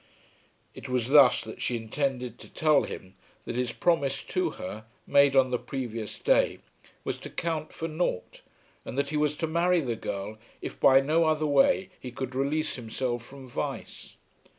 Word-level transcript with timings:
It 0.73 0.89
was 0.89 1.09
thus 1.09 1.43
that 1.43 1.61
she 1.61 1.75
intended 1.77 2.39
to 2.39 2.49
tell 2.49 2.85
him 2.85 3.13
that 3.45 3.55
his 3.55 3.71
promise 3.71 4.23
to 4.23 4.49
her, 4.57 4.85
made 5.05 5.35
on 5.35 5.51
the 5.51 5.59
previous 5.59 6.17
day, 6.17 6.57
was 7.03 7.19
to 7.19 7.29
count 7.29 7.71
for 7.71 7.87
nought, 7.87 8.41
and 8.83 8.97
that 8.97 9.09
he 9.11 9.17
was 9.17 9.37
to 9.37 9.45
marry 9.45 9.79
the 9.79 9.95
girl 9.95 10.39
if 10.59 10.79
by 10.79 11.01
no 11.01 11.25
other 11.25 11.45
way 11.45 11.91
he 11.99 12.09
could 12.09 12.33
release 12.33 12.77
himself 12.77 13.23
from 13.23 13.47
vice. 13.47 14.15